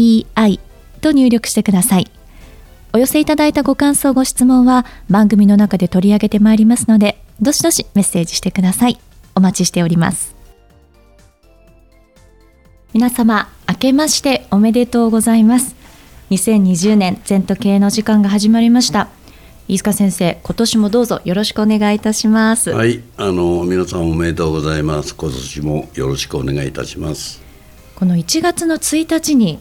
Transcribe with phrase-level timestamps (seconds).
[0.00, 0.60] ZENTOKEIEI
[1.00, 2.10] と入力してください。
[2.92, 8.98] お寄せいただいたご感想、ご質問は番組の中で取り上げてまいりますので、どしどしメッセージしてください。
[9.34, 10.34] お待ちしております。
[12.92, 15.76] 皆様、明けましておめでとうございます。
[16.30, 19.08] 2020年全都系の時間が始まりました。
[19.68, 22.70] 飯塚先生、今年もどうぞよろしくお願いいたします。
[22.70, 25.14] はい、あの皆さんおめでとうございます。
[25.14, 27.40] 今年もよろしくお願いいたします。
[27.94, 29.60] この1月の1日に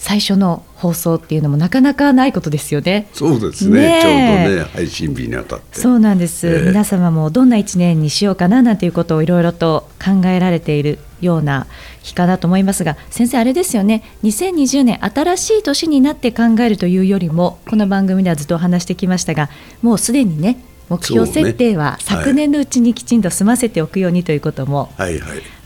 [0.00, 3.06] 最初の放送っていうのもなかなかないことですよね。
[3.12, 3.82] そうですね。
[3.82, 5.78] ねちょうどね配信日にあたって。
[5.78, 11.66] そうなんです、えー、皆様もどんな一年にしようかななんていうことをいろいろと考えられているような
[12.02, 14.02] 日かなと思いますが、先生あれですよね。
[14.24, 19.50] 2020年新しい年になって考えるというよりもこの番組ではずっとお話してきましたが、
[19.82, 20.64] もうすでにね。
[20.88, 24.90] 目標設定は昨年のうちにきちんと済ませておくようにということも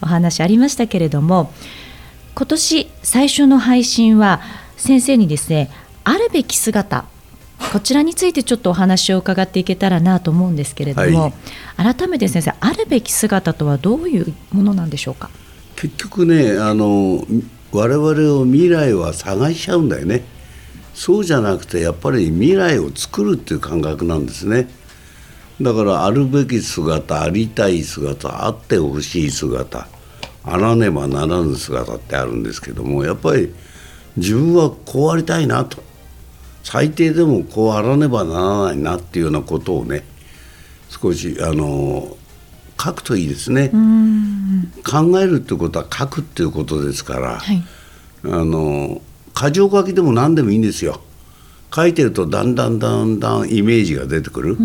[0.03, 1.51] お話ありましたけれども、
[2.35, 4.41] 今年最初の配信は
[4.77, 5.71] 先生にですね
[6.03, 7.05] あるべき姿
[7.73, 11.29] こちらについてちょっとお話を伺っていけたらなと思うんですけれども、は
[11.93, 15.31] い、改めて先生あるべき姿とはどういうものなんでしょうか？
[15.77, 17.25] 結局ねあの
[17.73, 20.25] 我々を未来は探しちゃうんだよね。
[20.93, 24.69] そうじゃなくてやっぱり未来を作るっていう感覚なんですね。
[25.61, 29.87] だからあるべき姿ありたい姿あってほしい姿
[30.47, 33.55] あらねばならぬ姿ってあるんですけどもやっぱり
[34.17, 35.83] 自分はこうありたいなと。
[36.63, 40.03] 最低でもこうあらねばならないなっていうようなことをね
[40.89, 42.17] 少しあの
[42.83, 43.71] 書くといいですね。
[44.83, 47.63] 考えるっていうことは書くっていうことですから、はい、
[48.25, 49.03] あの
[49.35, 51.01] 箇条書きでも何でもいいんですよ。
[51.75, 54.57] 書いてるとだんだんだんだんイメージが出てくる。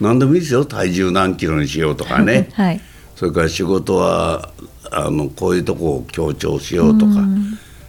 [0.00, 0.64] 何でもいいですよ。
[0.64, 2.80] 体重何キロにしようとかね、はい、
[3.16, 4.52] それから仕事は
[4.96, 7.12] あのこういうとこを強調しようとか、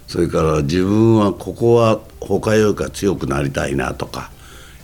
[0.07, 4.31] それから自分はここは他よりか強くなりたいなとか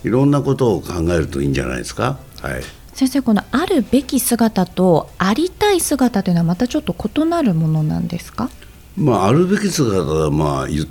[0.03, 2.17] いろんなことを考えるといいんじゃないですか？
[2.41, 8.49] はい、先生このあるべき姿とありたい姿というのはまたちょっと異なるものなんですか、
[8.97, 10.85] まあ、あるべき姿はまあ言っ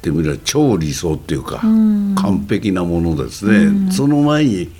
[0.00, 3.92] てみれば超理想っていうか完璧なものですね。
[3.92, 4.70] その前に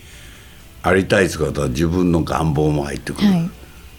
[0.82, 3.28] ありたい姿は自分の願望も入ってくる。
[3.28, 3.50] はい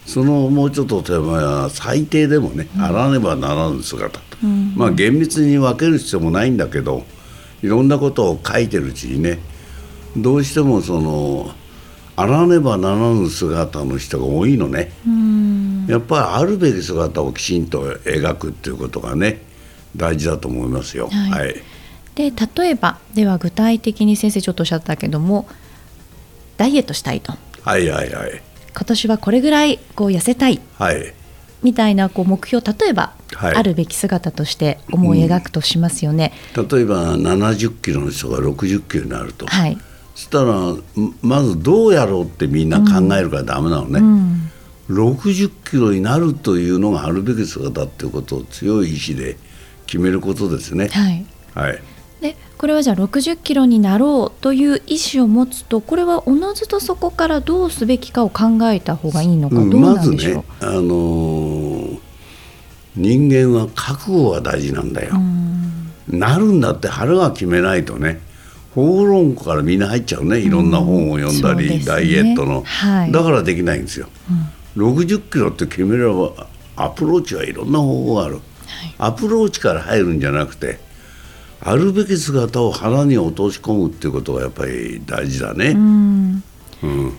[0.06, 7.04] そのもうちょっと手前は最低でもね、あらねばならぬ姿と、うん、まあ厳密に分ける必要もないんだけど
[7.62, 9.40] いろんなことを書いてるうちにね
[10.18, 11.52] どうしてもその
[12.16, 19.42] あらねばならぬ姿の人が多いのね、うん、やっぱりあるべき姿をきちんと描くっていうことがね
[19.96, 21.08] 大事だと思いますよ。
[21.08, 21.56] はい、はい、
[22.16, 25.48] で例えばでは具体的に先生ちょっとおっしゃったけども
[26.58, 27.34] ダイエットしたいと。
[27.62, 31.14] はいはいはい今年はこれぐらいこう痩せたい、はい、
[31.62, 39.78] みたいなこう目標例えば、はい、あるべき姿として思い描くとしますよね、うん、例えば70キロの人が60キロになると、はい、
[40.16, 40.76] そしたら
[41.22, 44.52] まずどうやろうってみんな考えるからダメなのね、うん。
[44.90, 49.38] うん、60キロになるというのがあるべき姿っていうことを強い意志で
[49.86, 50.90] 決めることですね。
[50.90, 51.74] はい、はい。
[51.74, 51.82] で
[52.64, 62.00] これはじゃあ60キロになろうという意思を持つとこれはおのずとそこからどうすべきかを考えた方がいいのかどうなんでしょう、まずね、あのー、
[62.96, 65.16] 人間は覚悟が大事なんだよ。
[66.08, 68.22] なるんだって腹が決めないとね
[68.74, 74.08] 法論からみんな入っちゃうねいろんな本を読んだり、ね、ダイエットの、はい、だからできないんですよ。
[74.78, 76.48] うん、60キロって決めれば
[76.78, 78.44] アプローチはいろんな方法がある、はい、
[79.00, 80.80] アプローチから入るんじゃなくて
[81.66, 85.70] あるべき姿を腹に落とし込むっていうことがやっぱり大事だね。
[85.70, 86.44] うん、
[86.84, 87.14] うん、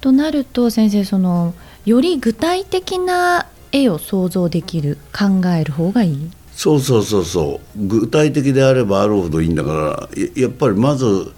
[0.00, 1.54] となると先生その
[1.84, 6.30] より具体的な絵を想像できる考える方がいい？
[6.56, 7.86] そうそうそうそう。
[7.86, 11.32] 具体的であればあるほどいいんだからやっぱりまず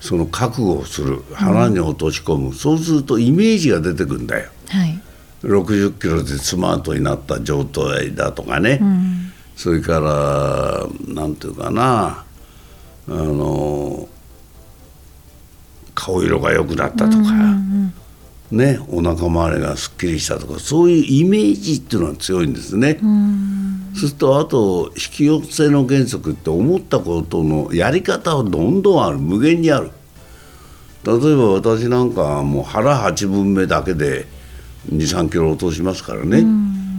[0.00, 4.50] その覚悟をする腹に落とし込む、うん、そうするとイメージが出てくるんだよ。
[4.68, 5.00] はい、
[5.42, 9.17] 60キロでスマートになった状態だとかね、うん
[9.58, 12.24] それからなんていうかな
[13.08, 14.08] あの
[15.96, 17.92] 顔色が良くなったとか、うんうん
[18.52, 23.00] うん、ねお腹周りがすっきりしたとかそういうイメージっていうのは強いんですね。
[23.02, 23.90] うん。
[23.94, 29.18] そうするとあと引き寄せの原則って思ったことのやり方はどんどんある。
[29.18, 29.90] 無限にある。
[31.04, 34.26] 例えば私なんかもう腹8分目だけで
[34.92, 36.44] 23キロ落としますからね、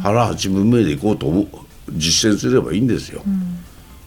[0.03, 3.21] 腹8分目で行こうと思う実践すればいいんですよ、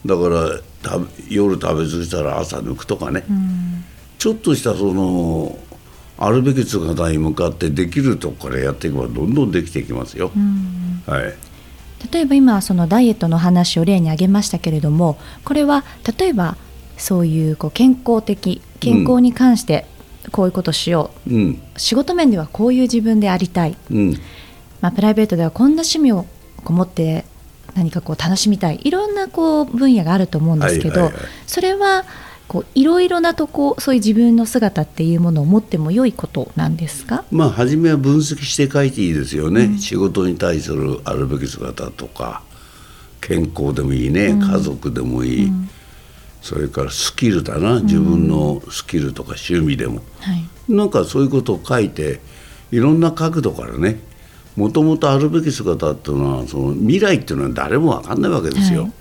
[0.07, 3.25] だから夜食べ過ぎたら朝抜くとかね、
[4.19, 5.59] ちょっとしたその
[6.19, 10.31] あるべき姿に向かってできるとこからやっていけばどんどんできていきますよ。
[11.07, 11.35] はい。
[12.13, 15.85] 例えば今そのダイエットの話を例に挙げましたけれどもこれは
[16.19, 16.57] 例えば
[16.97, 19.87] そういうこう健康的健康に関して
[20.31, 24.15] こういうことしよう、うん、仕事面ではこういう自分でありたい、うん、
[24.81, 26.27] まあ、プライベートではこんな趣味を
[26.65, 27.25] 持って
[27.75, 28.81] 何かこう楽しみたい。
[28.83, 32.05] いろんなこう分野があると思うんですけど、はいはいはい、それは
[32.49, 37.25] こういろいろなとこそういう自分の姿っていうものを持っても良いことなんですか？
[37.31, 42.43] まあ初めは分析して書いていいですよね、うん、仕事に対するあるべき姿とか
[43.23, 45.71] 健康でもいいね、うん、家族でもいい、うん、
[46.43, 47.81] それからスキルだな。
[47.81, 52.21] 自分のスキルとか趣味でも、はい、なんかそういうことを書いて
[52.71, 53.99] いろんな角度からね
[54.57, 58.93] もともとあるべき姿っていうのはその未来っていうのは誰も分かんないわけですよ、はい、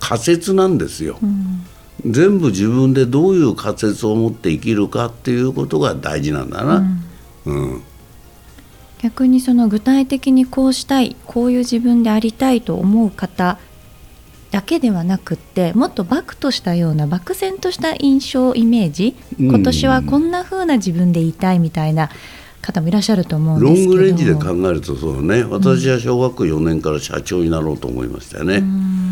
[0.00, 1.18] 仮説なんですよ。
[1.22, 1.66] うん。
[2.06, 6.82] 全部自分でどういう仮説を持って生きるかっていうことが大事なんだな。
[7.44, 7.82] うん、うん、
[9.02, 13.58] 逆にその具体的にこうしたいこういう自分でありたいと思う方
[14.50, 22.10] だけではなくってもっとバクとしたような漠然とした印象イメージ、今年はこんな風な自分でいたいみたいな
[22.60, 25.44] 方もいらっしゃると思うんですけどロングレンジで考えるとそうね。
[25.44, 28.56] 私は小学校4年から社長になろうと思いましたよね。
[28.56, 29.08] うん。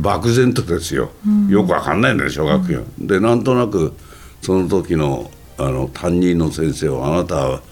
[0.00, 1.10] 漠然とですよ、
[1.48, 3.94] よくわかんないんだよ小学校、うん、でなんとなく
[4.42, 7.62] その時のあの担任の先生はあなたは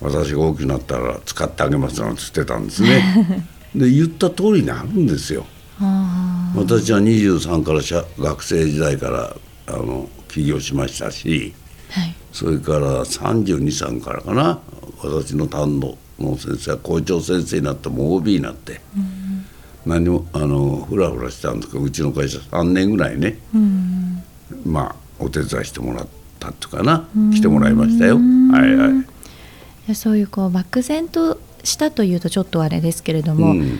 [0.00, 3.46] 私が大きくなったら使ってあげますなんて言ってたんですね。
[3.74, 5.46] で言った通りになるんですよ。
[6.54, 9.36] 私は23から学生時代から
[9.66, 11.54] あの起業しましたし、
[11.94, 14.60] はい、それから32歳からかな
[15.02, 19.46] 私の担当の先生は校長先生になっても OB になって、うん。
[19.86, 23.38] 何もあのふらふらしたんですけどうちの会社3年ぐらいね、
[24.64, 26.08] まあお手伝いしてもらっ
[26.40, 28.16] たっていうかな来てもらいましたよ。
[28.16, 29.04] はいは
[29.88, 33.78] い、そういうこう漠然としたというとちょっとあれですけれども、うん、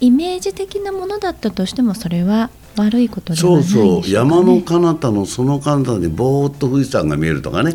[0.00, 2.50] イメージ的なものだったとしてもそれは
[2.82, 4.10] 悪いことそうそう。
[4.10, 7.74] 山の彼方のその彼方にぼーっと富士山が見えるとかね。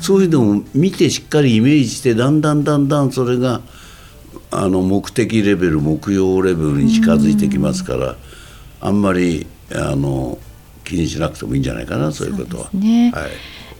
[0.00, 3.60] そういうのを見てしっかりイメージしてだんだんだんだんそれが
[4.50, 8.16] あの目的レベル目標レベルに近づいてきますから、
[8.80, 10.38] あんまりあの
[10.84, 12.70] 気にしなくてもいいんじゃないかなそういうことは。
[12.74, 13.30] ね、はい。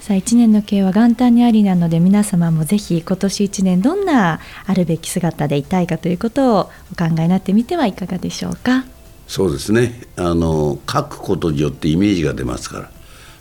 [0.01, 8.85] さあ1年の経は元旦にありなので皆様もぜひ今年1年どんなあるべき姿でいたいかということをお考えになってみてはいかがでしょうか
[9.33, 12.91] そうですねあの書くことによってイメージが出ますから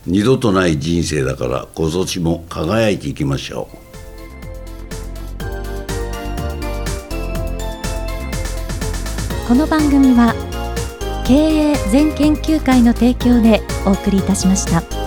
[0.07, 3.77] 二度とない人生だから今年も輝いていきましょう。
[9.49, 10.33] この番組は
[11.27, 15.00] 経営全研究会の提供でお送りいたしました。